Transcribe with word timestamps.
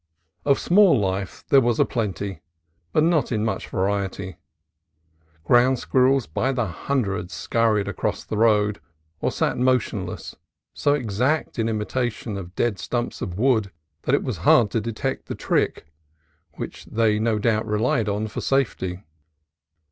Of 0.45 0.57
small 0.57 0.99
life 0.99 1.43
there 1.49 1.61
was 1.61 1.79
plenty, 1.89 2.41
but 2.91 3.03
not 3.03 3.31
in 3.31 3.45
much 3.45 3.67
variety. 3.69 4.37
Ground 5.43 5.77
squirrels 5.77 6.25
by 6.25 6.51
hundreds 6.53 7.35
scurried 7.35 7.87
across 7.87 8.23
the 8.23 8.35
road, 8.35 8.81
or 9.19 9.31
sat 9.31 9.59
motionless, 9.59 10.35
so 10.73 10.95
exact 10.95 11.59
an 11.59 11.67
imi 11.67 11.83
tation 11.85 12.35
of 12.35 12.55
dead 12.55 12.79
stumps 12.79 13.21
of 13.21 13.37
wood 13.37 13.69
that 14.01 14.15
it 14.15 14.23
was 14.23 14.37
hard 14.37 14.71
to 14.71 14.81
detect 14.81 15.27
the 15.27 15.35
trick, 15.35 15.85
which 16.53 16.85
they 16.85 17.19
no 17.19 17.37
doubt 17.37 17.67
relied 17.67 18.09
on 18.09 18.25
fof 18.27 18.41
safety. 18.41 19.03